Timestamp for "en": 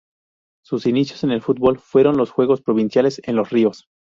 1.25-1.29, 2.15-2.17, 3.23-3.35